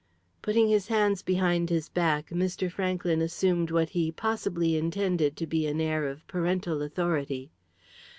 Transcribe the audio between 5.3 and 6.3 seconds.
to be an air of